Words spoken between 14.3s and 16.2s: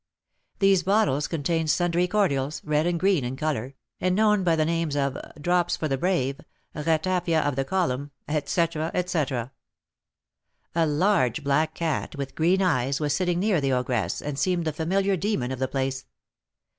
seemed the familiar demon of the place.